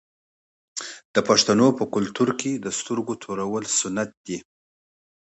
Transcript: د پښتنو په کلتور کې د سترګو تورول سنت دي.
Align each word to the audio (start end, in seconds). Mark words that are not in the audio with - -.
د 1.13 1.17
پښتنو 1.27 1.67
په 1.77 1.83
کلتور 1.93 2.29
کې 2.39 2.51
د 2.57 2.67
سترګو 2.79 3.13
تورول 3.23 3.65
سنت 3.81 4.09
دي. 4.25 4.37